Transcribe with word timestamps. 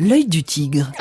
L'œil 0.00 0.26
du 0.26 0.44
tigre. 0.44 0.92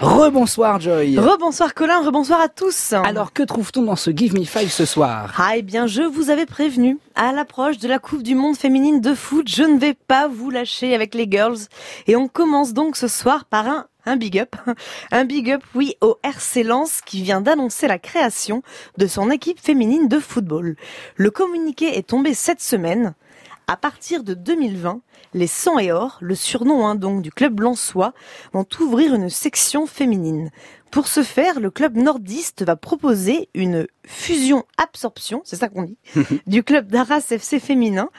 Rebonsoir 0.00 0.80
Joy. 0.80 1.18
Rebonsoir 1.18 1.74
Colin, 1.74 2.00
rebonsoir 2.04 2.40
à 2.40 2.48
tous. 2.48 2.92
Alors 2.92 3.32
que 3.32 3.42
trouve-t-on 3.42 3.82
dans 3.82 3.96
ce 3.96 4.12
Give 4.14 4.34
Me 4.34 4.44
Five 4.44 4.70
ce 4.70 4.84
soir? 4.84 5.34
Ah 5.36 5.56
eh 5.56 5.62
bien 5.62 5.88
je 5.88 6.02
vous 6.02 6.30
avais 6.30 6.46
prévenu, 6.46 6.98
à 7.16 7.32
l'approche 7.32 7.78
de 7.78 7.88
la 7.88 7.98
Coupe 7.98 8.22
du 8.22 8.36
Monde 8.36 8.56
féminine 8.56 9.00
de 9.00 9.12
foot, 9.12 9.48
je 9.48 9.64
ne 9.64 9.76
vais 9.76 9.94
pas 9.94 10.28
vous 10.28 10.50
lâcher 10.50 10.94
avec 10.94 11.16
les 11.16 11.26
girls. 11.28 11.58
Et 12.06 12.14
on 12.14 12.28
commence 12.28 12.74
donc 12.74 12.94
ce 12.94 13.08
soir 13.08 13.44
par 13.44 13.66
un 13.66 13.86
un 14.06 14.16
big 14.16 14.38
up. 14.38 14.54
Un 15.12 15.24
big 15.24 15.50
up, 15.50 15.62
oui, 15.74 15.96
au 16.00 16.18
RC 16.22 16.62
Lens 16.62 17.00
qui 17.00 17.22
vient 17.22 17.40
d'annoncer 17.40 17.88
la 17.88 17.98
création 17.98 18.62
de 18.98 19.06
son 19.06 19.30
équipe 19.30 19.58
féminine 19.58 20.08
de 20.08 20.18
football. 20.18 20.76
Le 21.16 21.30
communiqué 21.30 21.96
est 21.96 22.08
tombé 22.08 22.34
cette 22.34 22.60
semaine. 22.60 23.14
À 23.66 23.76
partir 23.78 24.24
de 24.24 24.34
2020, 24.34 25.00
les 25.32 25.46
100 25.46 25.78
et 25.78 25.92
or, 25.92 26.18
le 26.20 26.34
surnom 26.34 26.86
hein, 26.86 26.94
donc 26.96 27.22
du 27.22 27.32
club 27.32 27.60
lensois, 27.60 28.12
vont 28.52 28.66
ouvrir 28.80 29.14
une 29.14 29.30
section 29.30 29.86
féminine. 29.86 30.50
Pour 30.90 31.08
ce 31.08 31.24
faire, 31.24 31.58
le 31.58 31.72
club 31.72 31.96
nordiste 31.96 32.62
va 32.62 32.76
proposer 32.76 33.48
une 33.52 33.88
fusion-absorption, 34.06 35.40
c'est 35.44 35.56
ça 35.56 35.68
qu'on 35.68 35.82
dit, 35.82 35.96
du 36.46 36.62
club 36.62 36.86
d'Arras 36.86 37.26
FC 37.30 37.58
féminin 37.58 38.10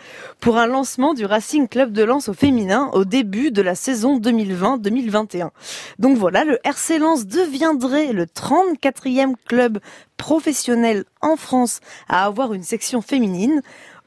pour 0.41 0.57
un 0.57 0.67
lancement 0.67 1.13
du 1.13 1.25
Racing 1.25 1.69
Club 1.69 1.93
de 1.93 2.03
Lens 2.03 2.27
au 2.27 2.33
féminin 2.33 2.89
au 2.91 3.05
début 3.05 3.51
de 3.51 3.61
la 3.61 3.75
saison 3.75 4.19
2020-2021. 4.19 5.51
Donc 5.99 6.17
voilà, 6.17 6.43
le 6.43 6.59
RC 6.65 6.99
Lens 6.99 7.25
deviendrait 7.27 8.11
le 8.11 8.25
34e 8.25 9.35
club 9.47 9.79
professionnel 10.17 11.05
en 11.21 11.37
France 11.37 11.79
à 12.09 12.25
avoir 12.25 12.53
une 12.53 12.63
section 12.63 13.01
féminine. 13.01 13.61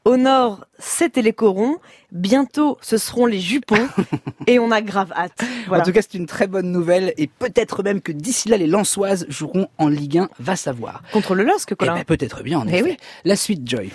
Au 0.05 0.17
nord, 0.17 0.65
c'était 0.79 1.21
les 1.21 1.33
corons. 1.33 1.77
Bientôt, 2.11 2.77
ce 2.81 2.97
seront 2.97 3.25
les 3.25 3.39
jupons. 3.39 3.87
et 4.47 4.59
on 4.59 4.71
a 4.71 4.81
grave 4.81 5.11
hâte. 5.15 5.43
En 5.69 5.81
tout 5.81 5.91
cas, 5.91 6.01
c'est 6.01 6.17
une 6.17 6.25
très 6.25 6.47
bonne 6.47 6.71
nouvelle. 6.71 7.13
Et 7.17 7.27
peut-être 7.27 7.83
même 7.83 8.01
que 8.01 8.11
d'ici 8.11 8.49
là, 8.49 8.57
les 8.57 8.67
Lensoises 8.67 9.25
joueront 9.29 9.67
en 9.77 9.87
Ligue 9.87 10.19
1, 10.19 10.29
va 10.39 10.55
savoir. 10.55 11.01
Contre 11.13 11.35
le 11.35 11.43
LOSC, 11.43 11.75
Colin. 11.75 11.93
Eh 11.95 11.97
ben, 11.99 12.05
peut-être 12.05 12.43
bien, 12.43 12.59
en 12.59 12.67
eh 12.67 12.77
effet. 12.77 12.97
La 13.25 13.35
suite, 13.35 13.69
Joy. 13.69 13.91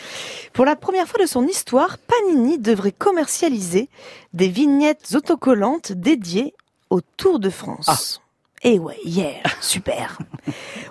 Pour 0.53 0.65
la 0.65 0.77
première 0.77 1.09
fois 1.09 1.21
de 1.21 1.29
son 1.29 1.47
histoire, 1.47 1.99
Panini 1.99 2.59
devrait 2.59 2.93
commercialiser 2.93 3.89
des 4.33 4.49
vignettes 4.49 5.15
autocollantes 5.15 5.93
dédiées 5.93 6.55
au 6.91 7.01
Tour 7.01 7.41
de 7.41 7.51
France. 7.51 7.87
Ah. 7.89 8.24
Et 8.65 8.79
ouais, 8.79 8.99
hier, 9.05 9.43
super. 9.61 10.19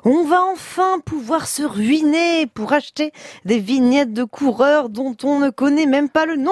On 0.06 0.24
va 0.26 0.44
enfin 0.44 1.00
pouvoir 1.04 1.48
se 1.48 1.64
ruiner 1.64 2.46
pour 2.46 2.72
acheter 2.72 3.12
des 3.46 3.60
vignettes 3.60 4.14
de 4.14 4.24
coureurs 4.24 4.90
dont 4.90 5.18
on 5.24 5.40
ne 5.40 5.50
connaît 5.50 5.88
même 5.88 6.10
pas 6.10 6.28
le 6.28 6.36
nom. 6.36 6.52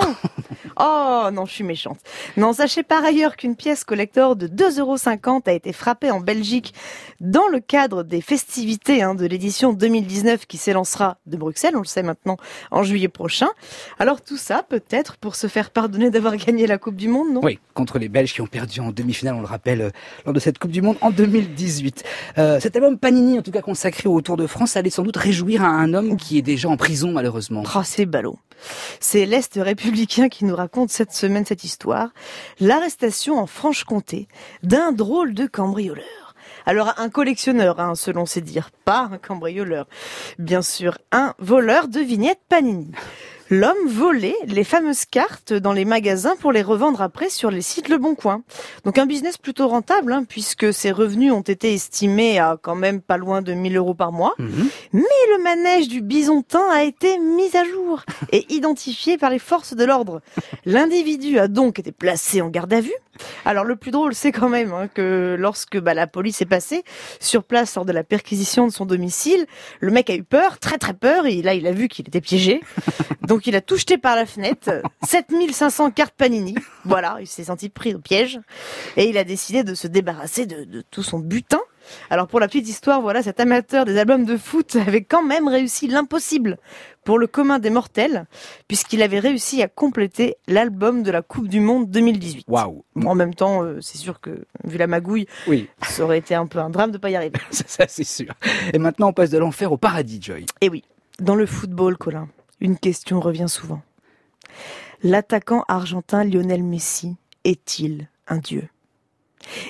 Oh 0.79 1.29
non, 1.33 1.45
je 1.45 1.53
suis 1.53 1.63
méchante. 1.63 1.99
Non, 2.37 2.53
sachez 2.53 2.83
par 2.83 3.03
ailleurs 3.03 3.35
qu'une 3.35 3.55
pièce 3.55 3.83
collector 3.83 4.35
de 4.35 4.47
2,50€ 4.47 5.49
a 5.49 5.51
été 5.51 5.73
frappée 5.73 6.11
en 6.11 6.19
Belgique 6.19 6.73
dans 7.19 7.47
le 7.51 7.59
cadre 7.59 8.03
des 8.03 8.21
festivités 8.21 9.01
hein, 9.03 9.15
de 9.15 9.25
l'édition 9.25 9.73
2019 9.73 10.45
qui 10.45 10.57
s'élancera 10.57 11.17
de 11.25 11.37
Bruxelles, 11.37 11.75
on 11.75 11.79
le 11.81 11.85
sait 11.85 12.03
maintenant, 12.03 12.37
en 12.71 12.83
juillet 12.83 13.07
prochain. 13.07 13.47
Alors 13.99 14.21
tout 14.21 14.37
ça, 14.37 14.63
peut-être 14.67 15.17
pour 15.17 15.35
se 15.35 15.47
faire 15.47 15.69
pardonner 15.71 16.09
d'avoir 16.09 16.35
gagné 16.37 16.67
la 16.67 16.77
Coupe 16.77 16.95
du 16.95 17.07
Monde, 17.07 17.33
non? 17.33 17.41
Oui, 17.43 17.59
contre 17.73 17.99
les 17.99 18.09
Belges 18.09 18.33
qui 18.33 18.41
ont 18.41 18.47
perdu 18.47 18.79
en 18.79 18.91
demi-finale, 18.91 19.35
on 19.35 19.41
le 19.41 19.45
rappelle, 19.45 19.81
euh, 19.81 19.89
lors 20.25 20.33
de 20.33 20.39
cette 20.39 20.59
Coupe 20.59 20.71
du 20.71 20.81
Monde 20.81 20.97
en 21.01 21.11
2018. 21.11 22.03
Euh, 22.37 22.59
cet 22.59 22.75
album 22.75 22.97
Panini, 22.97 23.39
en 23.39 23.41
tout 23.41 23.51
cas 23.51 23.61
consacré 23.61 24.09
au 24.09 24.21
Tour 24.21 24.37
de 24.37 24.47
France, 24.47 24.75
allait 24.77 24.89
sans 24.89 25.03
doute 25.03 25.17
réjouir 25.17 25.63
un 25.63 25.93
homme 25.93 26.17
qui 26.17 26.37
est 26.37 26.41
déjà 26.41 26.69
en 26.69 26.77
prison 26.77 27.11
malheureusement. 27.11 27.63
Oh, 27.75 27.81
c'est 27.83 28.05
ballot. 28.05 28.37
C'est 28.99 29.25
l'Est 29.25 29.59
républicain 29.61 30.29
qui 30.29 30.45
nous 30.45 30.55
raconte 30.61 30.91
cette 30.91 31.11
semaine 31.11 31.45
cette 31.45 31.63
histoire. 31.63 32.09
L'arrestation 32.59 33.39
en 33.39 33.47
Franche-Comté 33.47 34.27
d'un 34.63 34.91
drôle 34.91 35.33
de 35.33 35.47
cambrioleur. 35.47 36.35
Alors 36.65 36.93
un 36.97 37.09
collectionneur, 37.09 37.79
hein, 37.79 37.95
selon 37.95 38.25
ses 38.25 38.41
dires, 38.41 38.69
pas 38.85 39.09
un 39.11 39.17
cambrioleur. 39.17 39.87
Bien 40.37 40.61
sûr, 40.61 40.97
un 41.11 41.33
voleur 41.39 41.87
de 41.87 41.99
vignettes 41.99 42.41
Panini. 42.47 42.91
L'homme 43.53 43.85
volait 43.85 44.37
les 44.47 44.63
fameuses 44.63 45.03
cartes 45.03 45.51
dans 45.51 45.73
les 45.73 45.83
magasins 45.83 46.37
pour 46.39 46.53
les 46.53 46.61
revendre 46.61 47.01
après 47.01 47.29
sur 47.29 47.51
les 47.51 47.61
sites 47.61 47.89
Le 47.89 47.97
Bon 47.97 48.15
Coin. 48.15 48.43
Donc 48.85 48.97
un 48.97 49.05
business 49.05 49.37
plutôt 49.37 49.67
rentable, 49.67 50.13
hein, 50.13 50.23
puisque 50.23 50.73
ses 50.73 50.89
revenus 50.89 51.33
ont 51.33 51.41
été 51.41 51.73
estimés 51.73 52.39
à 52.39 52.57
quand 52.61 52.75
même 52.75 53.01
pas 53.01 53.17
loin 53.17 53.41
de 53.41 53.51
1000 53.51 53.75
euros 53.75 53.93
par 53.93 54.13
mois. 54.13 54.35
Mhm. 54.39 54.69
Mais 54.93 55.01
le 55.35 55.43
manège 55.43 55.89
du 55.89 55.99
bisontin 55.99 56.63
a 56.71 56.83
été 56.83 57.19
mis 57.19 57.53
à 57.57 57.65
jour 57.65 58.03
et 58.31 58.45
identifié 58.53 59.17
par 59.17 59.29
les 59.29 59.39
forces 59.39 59.75
de 59.75 59.83
l'ordre. 59.83 60.21
L'individu 60.63 61.37
a 61.37 61.49
donc 61.49 61.77
été 61.77 61.91
placé 61.91 62.41
en 62.41 62.47
garde 62.47 62.71
à 62.71 62.79
vue. 62.79 62.93
Alors 63.45 63.63
le 63.63 63.75
plus 63.75 63.91
drôle, 63.91 64.13
c'est 64.13 64.31
quand 64.31 64.49
même 64.49 64.73
hein, 64.73 64.87
que 64.87 65.35
lorsque 65.37 65.79
bah, 65.79 65.93
la 65.93 66.07
police 66.07 66.41
est 66.41 66.45
passée 66.45 66.83
sur 67.19 67.43
place 67.43 67.75
lors 67.75 67.85
de 67.85 67.91
la 67.91 68.03
perquisition 68.03 68.67
de 68.67 68.71
son 68.71 68.85
domicile, 68.85 69.45
le 69.79 69.91
mec 69.91 70.09
a 70.09 70.15
eu 70.15 70.23
peur, 70.23 70.59
très 70.59 70.77
très 70.77 70.93
peur, 70.93 71.25
et 71.25 71.41
là 71.41 71.53
il 71.53 71.67
a 71.67 71.71
vu 71.71 71.87
qu'il 71.87 72.07
était 72.07 72.21
piégé. 72.21 72.61
Donc 73.27 73.47
il 73.47 73.55
a 73.55 73.61
tout 73.61 73.77
jeté 73.77 73.97
par 73.97 74.15
la 74.15 74.25
fenêtre, 74.25 74.81
7500 75.05 75.91
cartes 75.91 76.15
Panini. 76.15 76.55
Voilà, 76.85 77.17
il 77.19 77.27
s'est 77.27 77.45
senti 77.45 77.69
pris 77.69 77.93
au 77.93 77.99
piège 77.99 78.39
et 78.97 79.09
il 79.09 79.17
a 79.17 79.23
décidé 79.23 79.63
de 79.63 79.75
se 79.75 79.87
débarrasser 79.87 80.45
de, 80.45 80.63
de 80.63 80.81
tout 80.81 81.03
son 81.03 81.19
butin. 81.19 81.59
Alors 82.09 82.27
pour 82.27 82.39
la 82.39 82.47
petite 82.47 82.67
histoire, 82.69 83.01
voilà, 83.01 83.23
cet 83.23 83.39
amateur 83.39 83.85
des 83.85 83.97
albums 83.97 84.25
de 84.25 84.37
foot 84.37 84.75
avait 84.75 85.03
quand 85.03 85.23
même 85.23 85.47
réussi 85.47 85.87
l'impossible 85.87 86.57
pour 87.03 87.17
le 87.17 87.27
commun 87.27 87.59
des 87.59 87.69
mortels, 87.69 88.25
puisqu'il 88.67 89.01
avait 89.01 89.19
réussi 89.19 89.63
à 89.63 89.67
compléter 89.67 90.35
l'album 90.47 91.03
de 91.03 91.11
la 91.11 91.21
Coupe 91.21 91.47
du 91.47 91.59
Monde 91.59 91.89
2018. 91.89 92.45
Waouh 92.47 92.83
en 93.05 93.15
même 93.15 93.33
temps, 93.33 93.63
euh, 93.63 93.79
c'est 93.81 93.97
sûr 93.97 94.19
que, 94.19 94.45
vu 94.63 94.77
la 94.77 94.87
magouille, 94.87 95.27
Oui, 95.47 95.67
ça 95.81 96.03
aurait 96.03 96.19
été 96.19 96.35
un 96.35 96.45
peu 96.45 96.59
un 96.59 96.69
drame 96.69 96.91
de 96.91 96.97
pas 96.97 97.09
y 97.09 97.15
arriver. 97.15 97.39
ça, 97.51 97.63
ça, 97.67 97.85
c'est 97.87 98.03
sûr. 98.03 98.33
Et 98.73 98.77
maintenant, 98.77 99.09
on 99.09 99.13
passe 99.13 99.29
de 99.29 99.37
l'enfer 99.37 99.71
au 99.71 99.77
paradis, 99.77 100.19
Joy. 100.21 100.45
Et 100.61 100.69
oui, 100.69 100.83
dans 101.19 101.35
le 101.35 101.45
football, 101.45 101.97
Colin, 101.97 102.27
une 102.59 102.77
question 102.77 103.19
revient 103.19 103.49
souvent. 103.49 103.81
L'attaquant 105.03 105.65
argentin 105.67 106.23
Lionel 106.23 106.63
Messi 106.63 107.15
est-il 107.43 108.07
un 108.27 108.37
dieu? 108.37 108.67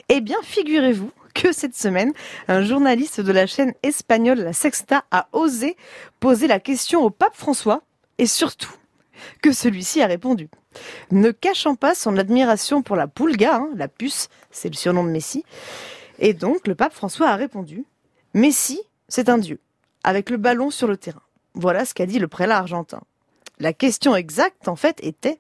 Eh 0.09 0.19
bien, 0.19 0.37
figurez-vous 0.43 1.11
que 1.33 1.51
cette 1.51 1.75
semaine, 1.75 2.13
un 2.47 2.63
journaliste 2.63 3.21
de 3.21 3.31
la 3.31 3.47
chaîne 3.47 3.73
espagnole 3.83 4.39
La 4.39 4.53
Sexta 4.53 5.05
a 5.11 5.27
osé 5.31 5.75
poser 6.19 6.47
la 6.47 6.59
question 6.59 7.03
au 7.03 7.09
pape 7.09 7.35
François 7.35 7.81
et 8.17 8.27
surtout 8.27 8.73
que 9.41 9.51
celui-ci 9.51 10.01
a 10.01 10.07
répondu. 10.07 10.49
Ne 11.11 11.31
cachant 11.31 11.75
pas 11.75 11.95
son 11.95 12.17
admiration 12.17 12.81
pour 12.81 12.95
la 12.95 13.07
pulga, 13.07 13.55
hein, 13.55 13.69
la 13.75 13.87
puce, 13.87 14.29
c'est 14.51 14.69
le 14.69 14.75
surnom 14.75 15.03
de 15.03 15.09
Messi, 15.09 15.43
et 16.19 16.33
donc 16.33 16.67
le 16.67 16.75
pape 16.75 16.93
François 16.93 17.29
a 17.29 17.35
répondu 17.35 17.85
Messi, 18.33 18.81
c'est 19.07 19.29
un 19.29 19.37
dieu, 19.37 19.59
avec 20.03 20.29
le 20.29 20.37
ballon 20.37 20.69
sur 20.69 20.87
le 20.87 20.97
terrain. 20.97 21.21
Voilà 21.53 21.85
ce 21.85 21.93
qu'a 21.93 22.05
dit 22.05 22.19
le 22.19 22.27
prélat 22.27 22.57
argentin. 22.57 23.01
La 23.59 23.73
question 23.73 24.15
exacte, 24.15 24.67
en 24.67 24.75
fait, 24.75 24.99
était 25.03 25.39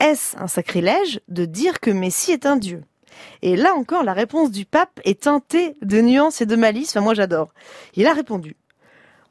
est-ce 0.00 0.36
un 0.38 0.48
sacrilège 0.48 1.20
de 1.28 1.44
dire 1.44 1.78
que 1.80 1.90
Messi 1.90 2.32
est 2.32 2.46
un 2.46 2.56
dieu? 2.56 2.82
Et 3.42 3.56
là 3.56 3.74
encore, 3.74 4.02
la 4.02 4.12
réponse 4.12 4.50
du 4.50 4.64
pape 4.64 5.00
est 5.04 5.22
teintée 5.22 5.76
de 5.82 6.00
nuances 6.00 6.40
et 6.40 6.46
de 6.46 6.56
malice. 6.56 6.90
Enfin, 6.90 7.00
moi, 7.00 7.14
j'adore. 7.14 7.52
Il 7.94 8.06
a 8.06 8.12
répondu 8.12 8.56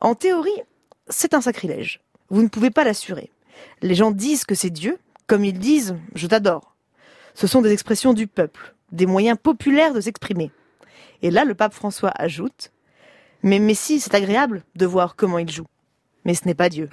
En 0.01 0.15
théorie, 0.15 0.61
c'est 1.07 1.33
un 1.33 1.41
sacrilège. 1.41 2.01
Vous 2.29 2.43
ne 2.43 2.47
pouvez 2.47 2.69
pas 2.69 2.83
l'assurer. 2.83 3.31
Les 3.81 3.95
gens 3.95 4.11
disent 4.11 4.45
que 4.45 4.55
c'est 4.55 4.69
Dieu, 4.69 4.97
comme 5.27 5.45
ils 5.45 5.57
disent 5.57 5.95
je 6.15 6.27
t'adore. 6.27 6.75
Ce 7.33 7.47
sont 7.47 7.61
des 7.61 7.71
expressions 7.71 8.13
du 8.13 8.27
peuple, 8.27 8.75
des 8.91 9.05
moyens 9.05 9.37
populaires 9.41 9.93
de 9.93 10.01
s'exprimer. 10.01 10.51
Et 11.21 11.31
là, 11.31 11.45
le 11.45 11.55
pape 11.55 11.73
François 11.73 12.11
ajoute 12.15 12.71
Mais 13.43 13.59
Messi, 13.59 13.99
c'est 13.99 14.15
agréable 14.15 14.63
de 14.75 14.85
voir 14.85 15.15
comment 15.15 15.39
il 15.39 15.49
joue. 15.49 15.67
Mais 16.25 16.33
ce 16.33 16.45
n'est 16.45 16.55
pas 16.55 16.69
Dieu. 16.69 16.89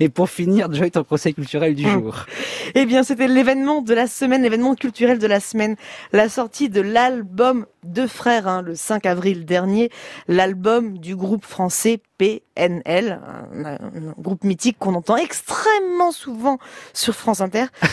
Et 0.00 0.08
pour 0.08 0.28
finir, 0.30 0.72
Joy, 0.72 0.90
ton 0.90 1.04
conseil 1.04 1.34
culturel 1.34 1.74
du 1.74 1.84
Hum. 1.86 1.92
jour. 2.02 2.26
Eh 2.74 2.86
bien, 2.86 3.02
c'était 3.02 3.28
l'événement 3.28 3.82
de 3.82 3.94
la 3.94 4.06
semaine, 4.06 4.42
l'événement 4.42 4.74
culturel 4.74 5.18
de 5.18 5.26
la 5.26 5.40
semaine, 5.40 5.76
la 6.12 6.28
sortie 6.28 6.68
de 6.68 6.80
l'album 6.80 7.66
Deux 7.84 8.06
Frères, 8.06 8.48
hein, 8.48 8.62
le 8.62 8.74
5 8.74 9.04
avril 9.06 9.44
dernier, 9.44 9.90
l'album 10.28 10.98
du 10.98 11.14
groupe 11.16 11.44
français 11.44 12.00
PNL, 12.18 13.20
un, 13.52 13.64
un 13.64 13.78
groupe 14.18 14.44
mythique 14.44 14.76
qu'on 14.78 14.94
entend 14.94 15.16
extrêmement 15.16 16.12
souvent 16.12 16.58
sur 16.92 17.14
France 17.14 17.40
Inter. 17.40 17.64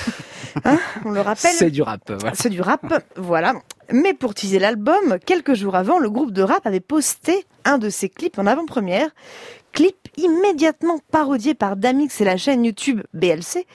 Hein, 0.65 0.77
on 1.05 1.11
le 1.11 1.21
rappelle. 1.21 1.51
C'est 1.53 1.69
du 1.71 1.81
rap, 1.81 2.01
voilà. 2.11 2.35
C'est 2.35 2.49
du 2.49 2.59
rap, 2.59 2.81
voilà. 3.15 3.53
Mais 3.93 4.13
pour 4.13 4.33
teaser 4.33 4.59
l'album, 4.59 5.17
quelques 5.25 5.53
jours 5.53 5.75
avant, 5.75 5.99
le 5.99 6.09
groupe 6.09 6.31
de 6.31 6.41
rap 6.41 6.65
avait 6.65 6.79
posté 6.79 7.45
un 7.65 7.77
de 7.77 7.89
ses 7.89 8.07
clips 8.07 8.39
en 8.39 8.45
avant-première. 8.45 9.09
Clip 9.73 9.97
immédiatement 10.17 10.99
parodié 11.11 11.53
par 11.53 11.75
Damix 11.75 12.21
et 12.21 12.25
la 12.25 12.37
chaîne 12.37 12.63
YouTube 12.63 13.01
BLC, 13.13 13.65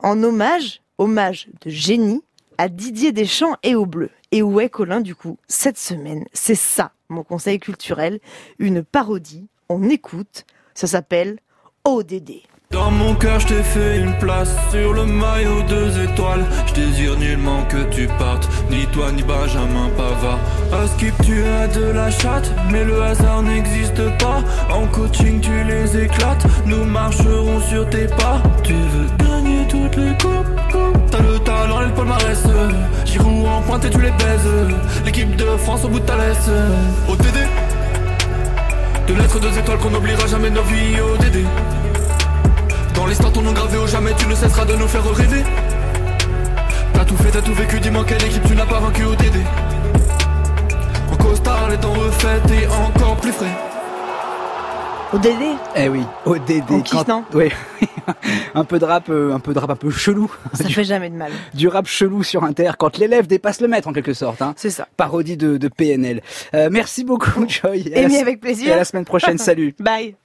en 0.00 0.22
hommage, 0.22 0.82
hommage 0.98 1.48
de 1.62 1.70
génie 1.70 2.22
à 2.56 2.68
Didier 2.68 3.12
Deschamps 3.12 3.56
et 3.62 3.74
au 3.74 3.84
Bleu. 3.84 4.10
Et 4.32 4.42
où 4.42 4.60
est 4.60 4.68
Colin 4.68 5.00
du 5.00 5.14
coup 5.14 5.38
Cette 5.46 5.78
semaine, 5.78 6.24
c'est 6.32 6.54
ça, 6.54 6.92
mon 7.08 7.22
conseil 7.22 7.58
culturel, 7.58 8.20
une 8.58 8.82
parodie. 8.82 9.48
On 9.68 9.88
écoute, 9.88 10.44
ça 10.74 10.86
s'appelle 10.86 11.38
ODD. 11.84 12.42
Dans 12.74 12.90
mon 12.90 13.14
cœur, 13.14 13.38
je 13.38 13.46
t'ai 13.46 13.62
fait 13.62 14.00
une 14.00 14.12
place 14.18 14.52
sur 14.72 14.94
le 14.94 15.06
maillot 15.06 15.62
deux 15.68 15.96
étoiles. 16.02 16.44
Je 16.66 16.74
désire 16.74 17.16
nullement 17.16 17.62
que 17.68 17.84
tu 17.84 18.08
partes, 18.18 18.48
ni 18.68 18.84
toi 18.86 19.12
ni 19.12 19.22
Benjamin 19.22 19.90
Pavard. 19.96 20.40
À 20.72 20.84
skip, 20.88 21.14
tu 21.22 21.44
as 21.44 21.68
de 21.68 21.92
la 21.92 22.10
chatte, 22.10 22.50
mais 22.72 22.82
le 22.82 23.00
hasard 23.00 23.42
n'existe 23.42 24.02
pas. 24.18 24.42
En 24.72 24.88
coaching, 24.88 25.40
tu 25.40 25.52
les 25.62 26.04
éclates, 26.04 26.44
nous 26.66 26.82
marcherons 26.84 27.60
sur 27.60 27.88
tes 27.90 28.08
pas. 28.08 28.42
Tu 28.64 28.72
veux 28.72 29.06
gagner 29.24 29.68
toutes 29.68 29.94
les 29.94 30.10
coupes, 30.18 31.00
T'as 31.12 31.22
le 31.22 31.38
talent 31.38 31.80
et 31.80 31.86
le 31.86 31.92
palmarès. 31.92 32.42
Giroud 33.04 33.46
en 33.46 33.62
pointe 33.62 33.84
et 33.84 33.90
tu 33.90 34.00
les 34.00 34.10
baises. 34.10 34.74
L'équipe 35.04 35.36
de 35.36 35.46
France 35.58 35.84
au 35.84 35.88
bout 35.88 36.00
de 36.00 36.06
ta 36.06 36.16
laisse. 36.16 36.50
ODD. 37.08 37.38
De 39.06 39.14
lettres 39.14 39.38
deux 39.38 39.56
étoiles 39.56 39.78
qu'on 39.78 39.90
n'oubliera 39.90 40.26
jamais 40.26 40.50
nos 40.50 40.64
vies. 40.64 41.00
ODD. 41.00 41.46
Dans 43.04 43.10
l'histoire 43.10 43.32
ton 43.34 43.42
nom 43.42 43.52
gravé 43.52 43.76
au 43.76 43.86
jamais 43.86 44.14
tu 44.16 44.26
ne 44.26 44.34
cesseras 44.34 44.64
de 44.64 44.76
nous 44.76 44.88
faire 44.88 45.04
rêver 45.14 45.42
T'as 46.94 47.04
tout 47.04 47.16
fait, 47.18 47.30
t'as 47.30 47.42
tout 47.42 47.52
vécu, 47.52 47.78
dis-moi 47.78 48.02
quelle 48.08 48.24
équipe 48.24 48.42
tu 48.46 48.54
n'as 48.54 48.64
pas 48.64 48.80
vaincu 48.80 49.04
au 49.04 49.14
DD 49.14 49.40
En 51.12 51.16
costard, 51.16 51.68
les 51.68 51.76
temps 51.76 51.92
refaites 51.92 52.50
et 52.50 52.66
encore 52.66 53.16
plus 53.16 53.32
frais 53.32 53.52
Au 55.12 55.18
DD 55.18 55.36
Eh 55.76 55.90
oui, 55.90 56.00
au 56.24 56.38
DD. 56.38 56.62
En 56.70 56.80
kiff, 56.80 57.06
non? 57.06 57.24
Oui, 57.34 57.50
un 58.54 58.64
peu 58.64 58.78
de 58.78 58.86
rap, 58.86 59.10
euh, 59.10 59.34
un 59.34 59.38
peu 59.38 59.52
de 59.52 59.58
rap 59.58 59.68
un 59.68 59.76
peu 59.76 59.90
chelou. 59.90 60.32
Ça 60.54 60.64
fait 60.70 60.84
jamais 60.84 61.10
de 61.10 61.16
mal. 61.16 61.30
Du 61.52 61.68
rap 61.68 61.86
chelou 61.86 62.22
sur 62.22 62.42
Inter 62.44 62.70
quand 62.78 62.96
l'élève 62.96 63.26
dépasse 63.26 63.60
le 63.60 63.68
maître 63.68 63.86
en 63.86 63.92
quelque 63.92 64.14
sorte. 64.14 64.40
Hein. 64.40 64.54
C'est 64.56 64.70
ça. 64.70 64.88
Parodie 64.96 65.36
de, 65.36 65.58
de 65.58 65.68
PNL. 65.68 66.22
Euh, 66.54 66.70
merci 66.72 67.04
beaucoup 67.04 67.44
Joy. 67.46 67.80
Et 67.94 68.00
la 68.08 68.08
s- 68.08 68.22
avec 68.22 68.36
Et 68.36 68.38
à 68.38 68.40
plaisir. 68.40 68.76
la 68.76 68.84
semaine 68.86 69.04
prochaine, 69.04 69.36
salut. 69.50 69.74
Bye. 69.78 70.16